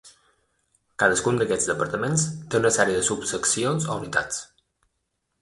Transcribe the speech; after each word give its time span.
Cadascun 1.03 1.37
d'aquests 1.41 1.69
departaments 1.73 2.23
té 2.55 2.61
una 2.63 2.73
sèrie 2.79 2.97
de 3.01 3.05
subseccions 3.11 3.87
o 3.93 4.01
unitats. 4.03 4.43